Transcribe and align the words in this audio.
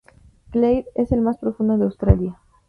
Clair, 0.49 0.87
el 0.95 1.21
más 1.21 1.37
profundo 1.37 1.77
de 1.77 1.83
Australia. 1.83 2.39